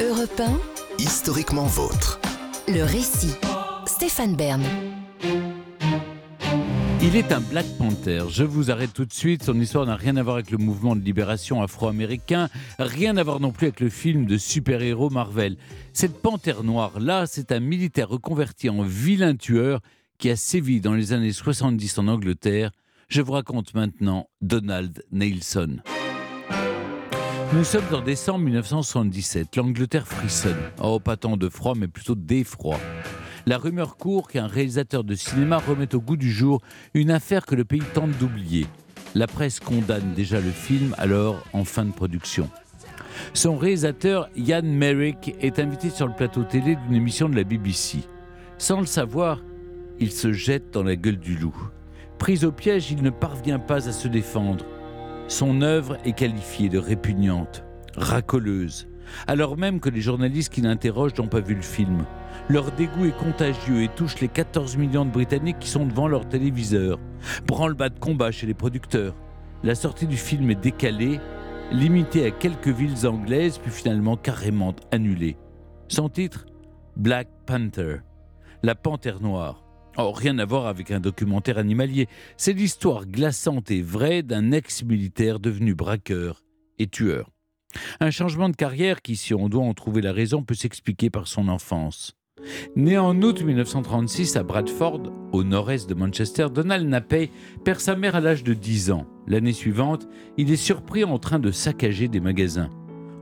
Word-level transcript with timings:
Europe 0.00 0.40
1, 0.40 0.58
Historiquement 0.98 1.64
vôtre. 1.66 2.20
le 2.68 2.82
récit. 2.82 3.34
Stéphane 3.86 4.34
Bern. 4.36 4.62
Il 7.02 7.16
est 7.16 7.32
un 7.32 7.40
Black 7.40 7.66
Panther. 7.78 8.24
Je 8.28 8.44
vous 8.44 8.70
arrête 8.70 8.92
tout 8.92 9.04
de 9.04 9.12
suite. 9.12 9.44
Son 9.44 9.58
histoire 9.60 9.86
n'a 9.86 9.96
rien 9.96 10.16
à 10.16 10.22
voir 10.22 10.36
avec 10.36 10.50
le 10.50 10.58
mouvement 10.58 10.96
de 10.96 11.00
libération 11.02 11.62
afro-américain, 11.62 12.48
rien 12.78 13.16
à 13.16 13.22
voir 13.22 13.40
non 13.40 13.52
plus 13.52 13.68
avec 13.68 13.80
le 13.80 13.88
film 13.88 14.26
de 14.26 14.36
super-héros 14.36 15.10
Marvel. 15.10 15.56
Cette 15.92 16.20
panthère 16.20 16.62
noire-là, 16.64 17.26
c'est 17.26 17.52
un 17.52 17.60
militaire 17.60 18.08
reconverti 18.08 18.68
en 18.68 18.82
vilain 18.82 19.36
tueur 19.36 19.80
qui 20.18 20.30
a 20.30 20.36
sévi 20.36 20.80
dans 20.80 20.94
les 20.94 21.12
années 21.12 21.32
70 21.32 21.98
en 21.98 22.08
Angleterre. 22.08 22.70
Je 23.08 23.22
vous 23.22 23.32
raconte 23.32 23.74
maintenant 23.74 24.28
Donald 24.42 25.04
Nelson. 25.12 25.78
Nous 27.56 27.64
sommes 27.64 27.94
en 27.94 28.02
décembre 28.02 28.40
1977. 28.40 29.56
L'Angleterre 29.56 30.06
frissonne. 30.06 30.58
Oh, 30.82 31.00
pas 31.00 31.16
tant 31.16 31.38
de 31.38 31.48
froid, 31.48 31.72
mais 31.74 31.88
plutôt 31.88 32.14
d'effroi. 32.14 32.78
La 33.46 33.56
rumeur 33.56 33.96
court 33.96 34.28
qu'un 34.28 34.46
réalisateur 34.46 35.04
de 35.04 35.14
cinéma 35.14 35.56
remette 35.56 35.94
au 35.94 36.00
goût 36.02 36.18
du 36.18 36.30
jour 36.30 36.60
une 36.92 37.10
affaire 37.10 37.46
que 37.46 37.54
le 37.54 37.64
pays 37.64 37.80
tente 37.94 38.10
d'oublier. 38.18 38.66
La 39.14 39.26
presse 39.26 39.58
condamne 39.58 40.12
déjà 40.14 40.38
le 40.38 40.50
film, 40.50 40.94
alors 40.98 41.42
en 41.54 41.64
fin 41.64 41.86
de 41.86 41.92
production. 41.92 42.50
Son 43.32 43.56
réalisateur, 43.56 44.28
Ian 44.36 44.60
Merrick, 44.62 45.34
est 45.40 45.58
invité 45.58 45.88
sur 45.88 46.06
le 46.06 46.14
plateau 46.14 46.44
télé 46.44 46.76
d'une 46.76 46.94
émission 46.94 47.26
de 47.26 47.36
la 47.36 47.44
BBC. 47.44 48.00
Sans 48.58 48.80
le 48.80 48.86
savoir, 48.86 49.40
il 49.98 50.12
se 50.12 50.30
jette 50.30 50.74
dans 50.74 50.82
la 50.82 50.94
gueule 50.94 51.18
du 51.18 51.38
loup. 51.38 51.56
Pris 52.18 52.44
au 52.44 52.52
piège, 52.52 52.90
il 52.90 53.02
ne 53.02 53.08
parvient 53.08 53.58
pas 53.58 53.88
à 53.88 53.92
se 53.92 54.08
défendre. 54.08 54.66
Son 55.28 55.60
œuvre 55.62 55.98
est 56.04 56.12
qualifiée 56.12 56.68
de 56.68 56.78
répugnante, 56.78 57.64
racoleuse, 57.96 58.86
alors 59.26 59.56
même 59.56 59.80
que 59.80 59.90
les 59.90 60.00
journalistes 60.00 60.52
qui 60.52 60.60
l'interrogent 60.60 61.16
n'ont 61.18 61.26
pas 61.26 61.40
vu 61.40 61.54
le 61.54 61.62
film. 61.62 62.04
Leur 62.48 62.70
dégoût 62.70 63.06
est 63.06 63.16
contagieux 63.16 63.82
et 63.82 63.88
touche 63.88 64.20
les 64.20 64.28
14 64.28 64.76
millions 64.76 65.04
de 65.04 65.10
Britanniques 65.10 65.58
qui 65.58 65.68
sont 65.68 65.84
devant 65.84 66.06
leur 66.06 66.28
téléviseur. 66.28 67.00
Branle-bas 67.44 67.88
de 67.88 67.98
combat 67.98 68.30
chez 68.30 68.46
les 68.46 68.54
producteurs. 68.54 69.16
La 69.64 69.74
sortie 69.74 70.06
du 70.06 70.16
film 70.16 70.48
est 70.50 70.62
décalée, 70.62 71.18
limitée 71.72 72.24
à 72.24 72.30
quelques 72.30 72.68
villes 72.68 73.04
anglaises, 73.06 73.58
puis 73.58 73.72
finalement 73.72 74.16
carrément 74.16 74.76
annulée. 74.92 75.36
Son 75.88 76.08
titre 76.08 76.46
Black 76.96 77.28
Panther, 77.46 77.96
la 78.62 78.76
panthère 78.76 79.20
noire. 79.20 79.65
Oh, 79.98 80.12
rien 80.12 80.38
à 80.38 80.44
voir 80.44 80.66
avec 80.66 80.90
un 80.90 81.00
documentaire 81.00 81.56
animalier. 81.56 82.06
C'est 82.36 82.52
l'histoire 82.52 83.06
glaçante 83.06 83.70
et 83.70 83.80
vraie 83.80 84.22
d'un 84.22 84.52
ex-militaire 84.52 85.40
devenu 85.40 85.74
braqueur 85.74 86.42
et 86.78 86.86
tueur. 86.86 87.30
Un 88.00 88.10
changement 88.10 88.50
de 88.50 88.56
carrière 88.56 89.00
qui, 89.00 89.16
si 89.16 89.32
on 89.32 89.48
doit 89.48 89.64
en 89.64 89.72
trouver 89.72 90.02
la 90.02 90.12
raison, 90.12 90.42
peut 90.42 90.54
s'expliquer 90.54 91.08
par 91.08 91.26
son 91.26 91.48
enfance. 91.48 92.14
Né 92.76 92.98
en 92.98 93.20
août 93.22 93.42
1936 93.42 94.36
à 94.36 94.42
Bradford, 94.42 95.12
au 95.32 95.42
nord-est 95.42 95.88
de 95.88 95.94
Manchester, 95.94 96.48
Donald 96.52 96.86
Nappey 96.86 97.30
perd 97.64 97.80
sa 97.80 97.96
mère 97.96 98.16
à 98.16 98.20
l'âge 98.20 98.44
de 98.44 98.52
10 98.52 98.90
ans. 98.90 99.06
L'année 99.26 99.54
suivante, 99.54 100.06
il 100.36 100.52
est 100.52 100.56
surpris 100.56 101.04
en 101.04 101.18
train 101.18 101.38
de 101.38 101.50
saccager 101.50 102.08
des 102.08 102.20
magasins. 102.20 102.70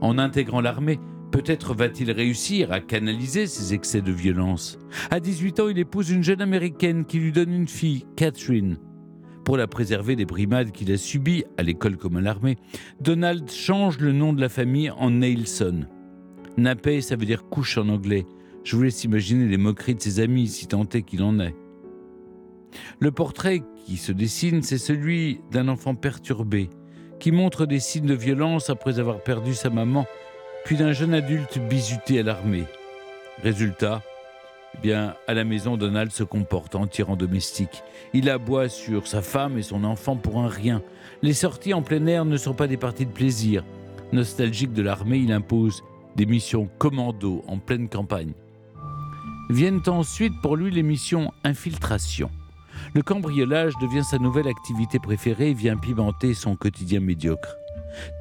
En 0.01 0.17
intégrant 0.17 0.59
l'armée, 0.59 0.99
peut-être 1.31 1.73
va-t-il 1.73 2.11
réussir 2.11 2.71
à 2.71 2.79
canaliser 2.79 3.47
ses 3.47 3.73
excès 3.73 4.01
de 4.01 4.11
violence. 4.11 4.77
À 5.11 5.19
18 5.19 5.59
ans, 5.59 5.69
il 5.69 5.79
épouse 5.79 6.09
une 6.11 6.23
jeune 6.23 6.41
américaine 6.41 7.05
qui 7.05 7.19
lui 7.19 7.31
donne 7.31 7.53
une 7.53 7.67
fille, 7.67 8.05
Catherine. 8.15 8.77
Pour 9.43 9.57
la 9.57 9.67
préserver 9.67 10.15
des 10.15 10.25
brimades 10.25 10.71
qu'il 10.71 10.91
a 10.91 10.97
subies 10.97 11.43
à 11.57 11.63
l'école 11.63 11.97
comme 11.97 12.17
à 12.17 12.21
l'armée, 12.21 12.57
Donald 12.99 13.49
change 13.51 13.99
le 13.99 14.11
nom 14.11 14.33
de 14.33 14.41
la 14.41 14.49
famille 14.49 14.89
en 14.89 15.11
Nelson. 15.11 15.85
Nappey, 16.57 17.01
ça 17.01 17.15
veut 17.15 17.25
dire 17.25 17.43
couche 17.43 17.77
en 17.77 17.89
anglais. 17.89 18.25
Je 18.63 18.75
vous 18.75 18.83
laisse 18.83 19.03
imaginer 19.03 19.45
les 19.45 19.57
moqueries 19.57 19.95
de 19.95 20.01
ses 20.01 20.19
amis, 20.19 20.47
si 20.47 20.67
tant 20.67 20.87
est 20.89 21.03
qu'il 21.03 21.21
en 21.21 21.39
est. 21.39 21.55
Le 22.99 23.11
portrait 23.11 23.61
qui 23.85 23.97
se 23.97 24.11
dessine, 24.11 24.63
c'est 24.63 24.79
celui 24.79 25.41
d'un 25.51 25.67
enfant 25.67 25.93
perturbé, 25.93 26.69
qui 27.19 27.31
montre 27.31 27.65
des 27.65 27.79
signes 27.79 28.07
de 28.07 28.15
violence 28.15 28.69
après 28.69 28.99
avoir 28.99 29.21
perdu 29.21 29.53
sa 29.53 29.69
maman, 29.69 30.05
puis 30.65 30.75
d'un 30.75 30.91
jeune 30.91 31.13
adulte 31.13 31.59
bizuté 31.59 32.19
à 32.19 32.23
l'armée. 32.23 32.65
Résultat, 33.43 34.01
eh 34.73 34.81
bien, 34.81 35.15
à 35.27 35.33
la 35.35 35.43
maison, 35.43 35.77
Donald 35.77 36.11
se 36.11 36.23
comporte 36.23 36.75
en 36.75 36.87
tyran 36.87 37.15
domestique. 37.15 37.83
Il 38.13 38.29
aboie 38.29 38.67
sur 38.67 39.07
sa 39.07 39.21
femme 39.21 39.59
et 39.59 39.61
son 39.61 39.83
enfant 39.83 40.15
pour 40.15 40.39
un 40.39 40.47
rien. 40.47 40.81
Les 41.21 41.33
sorties 41.33 41.75
en 41.75 41.83
plein 41.83 42.05
air 42.07 42.25
ne 42.25 42.35
sont 42.35 42.55
pas 42.55 42.67
des 42.67 42.77
parties 42.77 43.05
de 43.05 43.11
plaisir. 43.11 43.63
Nostalgique 44.11 44.73
de 44.73 44.81
l'armée, 44.81 45.19
il 45.19 45.31
impose 45.31 45.83
des 46.15 46.25
missions 46.25 46.67
commando 46.79 47.43
en 47.47 47.59
pleine 47.59 47.87
campagne. 47.87 48.33
Viennent 49.51 49.81
ensuite 49.87 50.33
pour 50.41 50.55
lui 50.55 50.71
les 50.71 50.83
missions 50.83 51.31
infiltration. 51.43 52.31
Le 52.95 53.03
cambriolage 53.03 53.73
devient 53.79 54.03
sa 54.03 54.17
nouvelle 54.17 54.47
activité 54.47 54.97
préférée 54.97 55.51
et 55.51 55.53
vient 55.53 55.77
pimenter 55.77 56.33
son 56.33 56.55
quotidien 56.55 57.01
médiocre. 57.01 57.55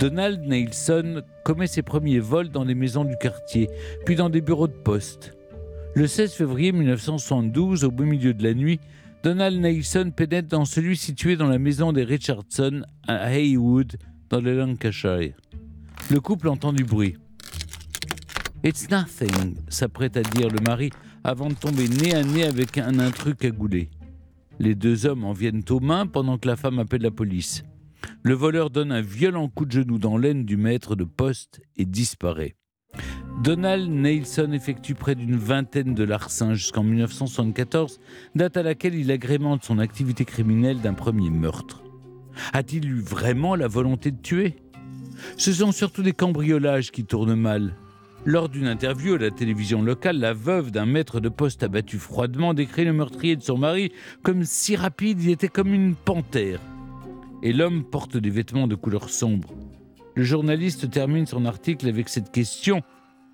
Donald 0.01 0.41
Nelson 0.47 1.23
commet 1.45 1.67
ses 1.67 1.83
premiers 1.83 2.21
vols 2.21 2.51
dans 2.51 2.65
les 2.65 2.75
maisons 2.75 3.05
du 3.05 3.17
quartier, 3.17 3.69
puis 4.05 4.17
dans 4.17 4.31
des 4.31 4.41
bureaux 4.41 4.69
de 4.69 4.73
poste. 4.73 5.37
Le 5.95 6.07
16 6.07 6.33
février 6.33 6.73
1972, 6.73 7.85
au 7.85 7.91
beau 7.91 8.05
milieu 8.05 8.35
de 8.35 8.43
la 8.43 8.55
nuit, 8.55 8.81
Donald 9.23 9.61
Nelson 9.61 10.13
pénètre 10.15 10.49
dans 10.49 10.65
celui 10.65 10.97
situé 10.97 11.37
dans 11.37 11.47
la 11.47 11.59
maison 11.59 11.93
des 11.93 12.05
Richardson 12.05 12.83
à 13.07 13.33
Haywood, 13.33 13.97
dans 14.29 14.41
le 14.41 14.57
Lancashire. 14.57 15.35
Le 16.11 16.21
couple 16.21 16.49
entend 16.49 16.73
du 16.73 16.85
bruit. 16.85 17.17
It's 18.65 18.91
nothing, 18.91 19.57
s'apprête 19.69 20.17
à 20.17 20.23
dire 20.23 20.49
le 20.49 20.61
mari 20.61 20.91
avant 21.23 21.49
de 21.49 21.55
tomber 21.55 21.89
nez 21.89 22.15
à 22.15 22.23
nez 22.23 22.45
avec 22.45 22.77
un 22.77 22.99
intrus 22.99 23.35
cagoulé. 23.35 23.89
Les 24.59 24.75
deux 24.75 25.07
hommes 25.07 25.25
en 25.25 25.33
viennent 25.33 25.63
aux 25.71 25.81
mains 25.81 26.07
pendant 26.07 26.39
que 26.39 26.49
la 26.49 26.57
femme 26.57 26.79
appelle 26.79 27.03
la 27.03 27.11
police. 27.11 27.65
Le 28.23 28.35
voleur 28.35 28.71
donne 28.71 28.93
un 28.93 29.01
violent 29.01 29.49
coup 29.49 29.65
de 29.65 29.73
genou 29.73 29.99
dans 29.99 30.17
l'aine 30.17 30.45
du 30.45 30.57
maître 30.57 30.97
de 30.97 31.05
poste 31.05 31.61
et 31.77 31.85
disparaît. 31.85 32.57
Donald 33.43 33.91
Nelson 33.91 34.53
effectue 34.53 34.95
près 34.95 35.15
d'une 35.15 35.37
vingtaine 35.37 35.95
de 35.95 36.05
larcins 36.05 36.55
jusqu'en 36.55 36.85
1974, 36.85 38.01
date 38.35 38.57
à 38.57 38.63
laquelle 38.63 38.95
il 38.95 39.11
agrémente 39.11 39.65
son 39.65 39.79
activité 39.79 40.25
criminelle 40.25 40.81
d'un 40.81 40.95
premier 40.95 41.31
meurtre. 41.31 41.83
A-t-il 42.53 42.89
eu 42.89 43.01
vraiment 43.01 43.55
la 43.57 43.69
volonté 43.69 44.11
de 44.11 44.21
tuer? 44.21 44.57
Ce 45.37 45.53
sont 45.53 45.73
surtout 45.73 46.03
des 46.03 46.13
cambriolages 46.13 46.91
qui 46.91 47.05
tournent 47.05 47.35
mal. 47.35 47.75
Lors 48.25 48.49
d'une 48.49 48.69
interview 48.69 49.15
à 49.15 49.19
la 49.19 49.31
télévision 49.31 49.83
locale, 49.83 50.19
la 50.19 50.33
veuve 50.33 50.71
d'un 50.71 50.87
maître 50.87 51.21
de 51.21 51.29
poste 51.29 51.63
abattu 51.63 51.99
froidement 51.99 52.55
décrit 52.55 52.85
le 52.85 52.95
meurtrier 52.95 53.37
de 53.37 53.43
son 53.43 53.59
mari 53.59 53.93
comme 54.23 54.45
si 54.45 54.77
rapide, 54.77 55.23
il 55.23 55.31
était 55.31 55.49
comme 55.49 55.75
une 55.75 55.95
panthère. 55.95 56.61
Et 57.45 57.53
l'homme 57.53 57.85
porte 57.85 58.17
des 58.17 58.31
vêtements 58.31 58.67
de 58.67 58.75
couleur 58.75 59.11
sombre. 59.11 59.53
Le 60.15 60.25
journaliste 60.25 60.91
termine 60.91 61.27
son 61.27 61.45
article 61.45 61.87
avec 61.87 62.09
cette 62.09 62.33
question 62.33 62.81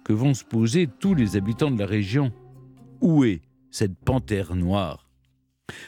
que 0.05 0.13
vont 0.13 0.35
se 0.35 0.43
poser 0.43 0.89
tous 0.99 1.15
les 1.15 1.37
habitants 1.37 1.71
de 1.71 1.79
la 1.79 1.87
région. 1.87 2.33
Où 3.01 3.23
est 3.23 3.41
cette 3.71 3.97
panthère 3.97 4.57
noire? 4.57 5.09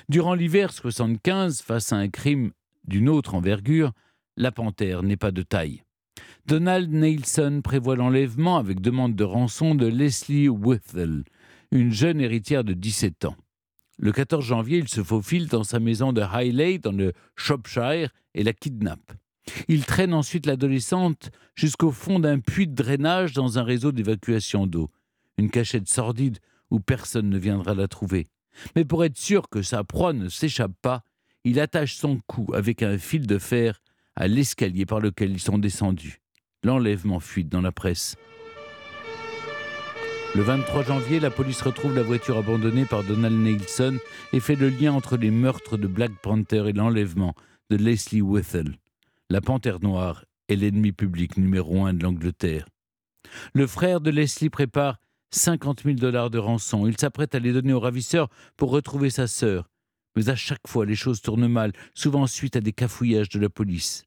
Durant 0.09 0.35
l'hiver 0.35 0.73
75, 0.73 1.63
face 1.63 1.93
à 1.93 1.97
un 1.97 2.09
crime 2.09 2.53
d'une 2.87 3.09
autre 3.09 3.35
envergure, 3.35 3.91
la 4.37 4.53
panthère 4.53 5.03
n'est 5.03 5.17
pas 5.17 5.33
de 5.33 5.43
taille. 5.43 5.83
Donald 6.47 6.93
Nelson 6.93 7.61
prévoit 7.65 7.97
l'enlèvement 7.97 8.57
avec 8.57 8.81
demande 8.81 9.17
de 9.17 9.25
rançon 9.25 9.75
de 9.75 9.87
Leslie 9.87 10.49
Whittle, 10.49 11.25
une 11.73 11.91
jeune 11.91 12.21
héritière 12.21 12.63
de 12.63 12.73
17 12.73 13.25
ans. 13.25 13.37
Le 13.99 14.13
14 14.13 14.45
janvier, 14.45 14.79
il 14.79 14.89
se 14.89 15.03
faufile 15.03 15.49
dans 15.49 15.65
sa 15.65 15.79
maison 15.79 16.13
de 16.13 16.23
Highley, 16.23 16.79
dans 16.79 16.93
le 16.93 17.13
Shropshire, 17.37 18.11
et 18.35 18.43
la 18.43 18.53
kidnappe. 18.53 19.13
Il 19.69 19.85
traîne 19.85 20.15
ensuite 20.15 20.47
l'adolescente 20.47 21.31
jusqu'au 21.55 21.91
fond 21.91 22.19
d'un 22.19 22.39
puits 22.39 22.69
de 22.69 22.75
drainage 22.75 23.33
dans 23.33 23.59
un 23.59 23.63
réseau 23.63 23.93
d'évacuation 23.93 24.67
d'eau, 24.67 24.91
une 25.37 25.51
cachette 25.51 25.89
sordide 25.89 26.39
où 26.71 26.81
personne 26.81 27.29
ne 27.29 27.39
viendra 27.39 27.75
la 27.75 27.89
trouver. 27.89 28.29
Mais 28.77 28.85
pour 28.85 29.05
être 29.05 29.19
sûr 29.19 29.49
que 29.49 29.63
sa 29.63 29.85
proie 29.85 30.13
ne 30.13 30.29
s'échappe 30.29 30.75
pas, 30.81 31.03
il 31.45 31.61
attache 31.61 31.97
son 31.97 32.21
cou 32.27 32.47
avec 32.55 32.83
un 32.83 32.99
fil 32.99 33.27
de 33.27 33.39
fer 33.39 33.83
à 34.15 34.29
l'escalier 34.29 34.87
par 34.87 35.01
lequel 35.01 35.33
ils 35.33 35.41
sont 35.41 35.59
descendus. 35.59 36.21
L'enlèvement 36.63 37.21
fuite 37.21 37.49
dans 37.49 37.61
la 37.61 37.73
presse. 37.73 38.17
Le 40.35 40.43
23 40.43 40.85
janvier, 40.85 41.21
la 41.21 41.31
police 41.31 41.61
retrouve 41.61 41.95
la 41.95 42.03
voiture 42.03 42.39
abandonnée 42.39 42.87
par 42.87 43.05
Donald 43.05 43.37
Nelson 43.37 43.99
et 44.33 44.41
fait 44.41 44.57
le 44.57 44.71
lien 44.71 44.95
entre 44.95 45.19
les 45.19 45.31
meurtres 45.31 45.77
de 45.77 45.87
Black 45.87 46.13
Panther 46.23 46.65
et 46.69 46.73
l'enlèvement 46.73 47.35
de 47.69 47.77
Leslie 47.77 48.23
Whittle. 48.23 48.79
La 49.29 49.43
panthère 49.43 49.81
noire 49.81 50.25
est 50.49 50.57
l'ennemi 50.57 50.93
public 50.93 51.37
numéro 51.37 51.85
un 51.85 51.93
de 51.93 52.03
l'Angleterre. 52.03 52.67
Le 53.53 53.67
frère 53.67 54.01
de 54.01 54.11
Leslie 54.11 54.49
prépare 54.49 54.97
50 55.33 55.83
000 55.83 55.97
dollars 55.97 56.31
de 56.31 56.39
rançon. 56.39 56.87
Il 56.87 56.99
s'apprête 56.99 57.35
à 57.35 57.39
les 57.39 57.53
donner 57.53 57.75
au 57.75 57.81
ravisseur 57.81 58.31
pour 58.57 58.71
retrouver 58.71 59.11
sa 59.11 59.27
sœur. 59.27 59.69
Mais 60.17 60.31
à 60.31 60.35
chaque 60.35 60.67
fois, 60.67 60.87
les 60.87 60.95
choses 60.95 61.21
tournent 61.21 61.47
mal, 61.47 61.73
souvent 61.95 62.27
suite 62.27 62.57
à 62.57 62.63
des 62.63 62.73
cafouillages 62.73 63.29
de 63.29 63.39
la 63.39 63.51
police. 63.51 64.05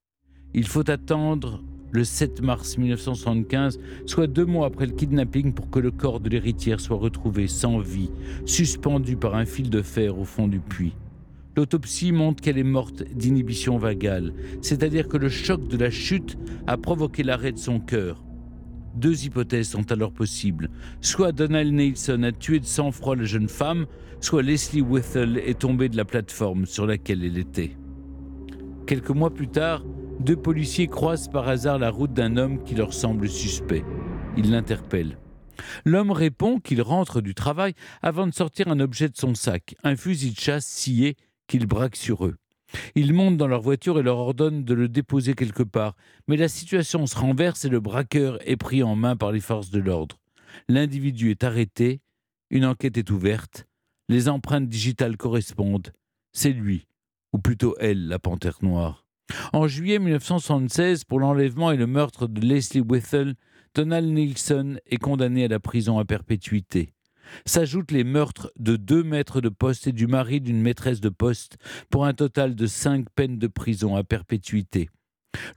Il 0.55 0.67
faut 0.67 0.89
attendre 0.89 1.61
le 1.91 2.03
7 2.03 2.41
mars 2.41 2.77
1975, 2.77 3.79
soit 4.05 4.27
deux 4.27 4.45
mois 4.45 4.67
après 4.67 4.85
le 4.85 4.93
kidnapping 4.93 5.53
pour 5.53 5.69
que 5.69 5.79
le 5.79 5.91
corps 5.91 6.19
de 6.19 6.29
l'héritière 6.29 6.79
soit 6.79 6.97
retrouvé 6.97 7.47
sans 7.47 7.79
vie, 7.79 8.09
suspendu 8.45 9.15
par 9.15 9.35
un 9.35 9.45
fil 9.45 9.69
de 9.69 9.81
fer 9.81 10.17
au 10.17 10.25
fond 10.25 10.47
du 10.47 10.59
puits. 10.59 10.95
L'autopsie 11.55 12.11
montre 12.11 12.43
qu'elle 12.43 12.57
est 12.57 12.63
morte 12.63 13.03
d'inhibition 13.13 13.77
vagale, 13.77 14.33
c'est-à-dire 14.61 15.07
que 15.07 15.17
le 15.17 15.29
choc 15.29 15.67
de 15.67 15.77
la 15.77 15.89
chute 15.89 16.37
a 16.67 16.75
provoqué 16.77 17.23
l'arrêt 17.23 17.53
de 17.53 17.57
son 17.57 17.79
cœur. 17.79 18.21
Deux 18.95 19.25
hypothèses 19.25 19.69
sont 19.69 19.91
alors 19.91 20.11
possibles. 20.11 20.69
Soit 21.01 21.31
Donald 21.31 21.73
Nelson 21.73 22.23
a 22.23 22.31
tué 22.31 22.59
de 22.59 22.65
sang-froid 22.65 23.15
la 23.15 23.23
jeune 23.23 23.49
femme, 23.49 23.85
soit 24.19 24.41
Leslie 24.41 24.81
Whittle 24.81 25.37
est 25.37 25.59
tombée 25.59 25.89
de 25.89 25.97
la 25.97 26.05
plateforme 26.05 26.65
sur 26.65 26.85
laquelle 26.85 27.23
elle 27.23 27.37
était. 27.37 27.71
Quelques 28.85 29.09
mois 29.09 29.33
plus 29.33 29.47
tard, 29.47 29.83
deux 30.19 30.35
policiers 30.35 30.87
croisent 30.87 31.29
par 31.29 31.47
hasard 31.47 31.79
la 31.79 31.89
route 31.89 32.13
d'un 32.13 32.37
homme 32.37 32.63
qui 32.63 32.75
leur 32.75 32.93
semble 32.93 33.29
suspect. 33.29 33.83
Ils 34.37 34.51
l'interpellent. 34.51 35.17
L'homme 35.85 36.11
répond 36.11 36.59
qu'il 36.59 36.81
rentre 36.81 37.21
du 37.21 37.33
travail 37.33 37.73
avant 38.01 38.27
de 38.27 38.33
sortir 38.33 38.67
un 38.67 38.79
objet 38.79 39.09
de 39.09 39.15
son 39.15 39.35
sac, 39.35 39.75
un 39.83 39.95
fusil 39.95 40.31
de 40.31 40.39
chasse 40.39 40.65
scié 40.65 41.15
qu'il 41.47 41.65
braque 41.65 41.95
sur 41.95 42.25
eux. 42.25 42.35
Ils 42.95 43.13
montent 43.13 43.37
dans 43.37 43.47
leur 43.47 43.61
voiture 43.61 43.99
et 43.99 44.03
leur 44.03 44.17
ordonnent 44.17 44.63
de 44.63 44.73
le 44.73 44.89
déposer 44.89 45.33
quelque 45.33 45.63
part, 45.63 45.95
mais 46.27 46.37
la 46.37 46.47
situation 46.47 47.05
se 47.05 47.17
renverse 47.17 47.65
et 47.65 47.69
le 47.69 47.79
braqueur 47.79 48.37
est 48.47 48.57
pris 48.57 48.83
en 48.83 48.95
main 48.95 49.15
par 49.15 49.31
les 49.31 49.39
forces 49.39 49.69
de 49.69 49.79
l'ordre. 49.79 50.17
L'individu 50.67 51.31
est 51.31 51.43
arrêté, 51.43 52.01
une 52.49 52.65
enquête 52.65 52.97
est 52.97 53.11
ouverte, 53.11 53.65
les 54.09 54.29
empreintes 54.29 54.67
digitales 54.67 55.17
correspondent, 55.17 55.93
c'est 56.33 56.51
lui, 56.51 56.87
ou 57.33 57.39
plutôt 57.39 57.75
elle, 57.79 58.07
la 58.07 58.19
panthère 58.19 58.57
noire. 58.61 59.04
En 59.53 59.67
juillet 59.67 59.99
1976, 59.99 61.03
pour 61.03 61.19
l'enlèvement 61.19 61.71
et 61.71 61.77
le 61.77 61.87
meurtre 61.87 62.27
de 62.27 62.41
Leslie 62.41 62.81
Whittle, 62.81 63.35
Donald 63.73 64.07
Nielsen 64.07 64.79
est 64.85 64.97
condamné 64.97 65.45
à 65.45 65.47
la 65.47 65.59
prison 65.59 65.97
à 65.99 66.05
perpétuité. 66.05 66.93
S'ajoutent 67.45 67.91
les 67.91 68.03
meurtres 68.03 68.51
de 68.57 68.75
deux 68.75 69.03
maîtres 69.03 69.41
de 69.41 69.49
poste 69.49 69.87
et 69.87 69.91
du 69.91 70.07
mari 70.07 70.41
d'une 70.41 70.61
maîtresse 70.61 71.01
de 71.01 71.09
poste 71.09 71.57
pour 71.89 72.05
un 72.05 72.13
total 72.13 72.55
de 72.55 72.67
cinq 72.67 73.07
peines 73.15 73.39
de 73.39 73.47
prison 73.47 73.95
à 73.95 74.03
perpétuité. 74.03 74.89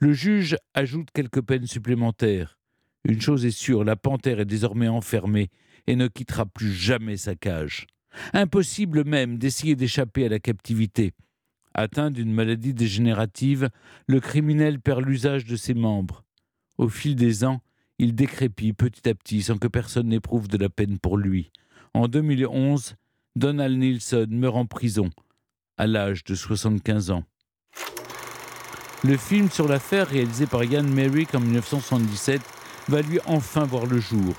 Le 0.00 0.12
juge 0.12 0.56
ajoute 0.74 1.10
quelques 1.12 1.42
peines 1.42 1.66
supplémentaires. 1.66 2.58
Une 3.04 3.20
chose 3.20 3.44
est 3.44 3.50
sûre, 3.50 3.84
la 3.84 3.96
panthère 3.96 4.40
est 4.40 4.46
désormais 4.46 4.88
enfermée 4.88 5.50
et 5.86 5.94
ne 5.94 6.08
quittera 6.08 6.46
plus 6.46 6.72
jamais 6.72 7.16
sa 7.16 7.34
cage. 7.34 7.86
Impossible 8.32 9.04
même 9.04 9.38
d'essayer 9.38 9.76
d'échapper 9.76 10.24
à 10.26 10.28
la 10.28 10.40
captivité. 10.40 11.12
Atteint 11.78 12.10
d'une 12.10 12.32
maladie 12.32 12.74
dégénérative, 12.74 13.70
le 14.08 14.18
criminel 14.18 14.80
perd 14.80 15.04
l'usage 15.04 15.44
de 15.44 15.54
ses 15.54 15.74
membres. 15.74 16.24
Au 16.76 16.88
fil 16.88 17.14
des 17.14 17.44
ans, 17.44 17.60
il 18.00 18.16
décrépit 18.16 18.72
petit 18.72 19.08
à 19.08 19.14
petit 19.14 19.42
sans 19.42 19.58
que 19.58 19.68
personne 19.68 20.08
n'éprouve 20.08 20.48
de 20.48 20.58
la 20.58 20.70
peine 20.70 20.98
pour 20.98 21.16
lui. 21.16 21.52
En 21.94 22.08
2011, 22.08 22.96
Donald 23.36 23.78
Nielsen 23.78 24.26
meurt 24.28 24.56
en 24.56 24.66
prison 24.66 25.10
à 25.76 25.86
l'âge 25.86 26.24
de 26.24 26.34
75 26.34 27.12
ans. 27.12 27.22
Le 29.04 29.16
film 29.16 29.48
sur 29.48 29.68
l'affaire 29.68 30.08
réalisé 30.08 30.46
par 30.46 30.64
Ian 30.64 30.82
Merrick 30.82 31.32
en 31.36 31.40
1977 31.40 32.42
va 32.88 33.02
lui 33.02 33.20
enfin 33.24 33.66
voir 33.66 33.86
le 33.86 34.00
jour. 34.00 34.34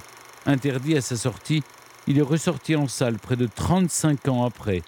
Interdit 0.45 0.97
à 0.97 1.01
sa 1.01 1.15
sortie, 1.15 1.63
il 2.06 2.18
est 2.18 2.21
ressorti 2.21 2.75
en 2.75 2.89
salle 2.89 3.18
près 3.18 3.38
de 3.38 3.47
35 3.47 4.27
ans 4.27 4.44
après, 4.44 4.81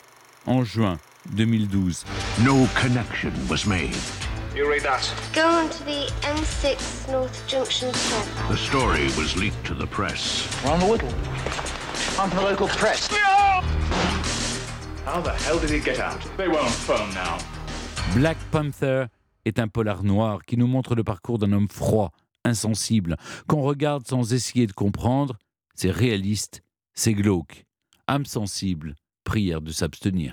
en 0.45 0.65
juin 0.65 0.97
2012. 1.29 2.03
No 2.43 2.67
connection 2.75 3.31
was 3.47 3.65
made. 3.65 3.95
You 4.55 4.69
read 4.69 4.83
that? 4.83 5.09
Go 5.33 5.47
on 5.47 5.69
to 5.69 5.83
the 5.85 6.11
M6 6.21 7.11
North 7.11 7.47
Junction 7.47 7.93
7. 7.93 8.47
The 8.49 8.57
story 8.57 9.03
was 9.17 9.37
leaked 9.37 9.65
to 9.67 9.73
the 9.73 9.87
press. 9.87 10.47
We're 10.63 10.71
on 10.71 10.79
the 10.79 10.85
Whittle. 10.87 11.13
On 12.19 12.29
to 12.29 12.35
the 12.35 12.41
local 12.41 12.67
press. 12.67 13.07
How 15.05 15.21
the 15.21 15.31
hell 15.31 15.59
did 15.59 15.69
he 15.69 15.79
get 15.79 15.99
out? 15.99 16.19
They 16.37 16.47
won't 16.47 16.69
phone 16.69 17.13
now. 17.13 17.37
Black 18.15 18.37
Panther 18.51 19.05
est 19.45 19.59
un 19.59 19.67
polar 19.67 20.03
noir 20.03 20.43
qui 20.45 20.57
nous 20.57 20.67
montre 20.67 20.95
le 20.95 21.03
parcours 21.03 21.39
d'un 21.39 21.53
homme 21.53 21.69
froid, 21.69 22.11
insensible, 22.43 23.15
qu'on 23.47 23.61
regarde 23.61 24.05
sans 24.05 24.33
essayer 24.33 24.67
de 24.67 24.73
comprendre. 24.73 25.37
C'est 25.75 25.91
réaliste, 25.91 26.61
c'est 26.93 27.13
glauque. 27.13 27.65
Âme 28.07 28.25
sensible, 28.25 28.95
prière 29.23 29.61
de 29.61 29.71
s'abstenir. 29.71 30.29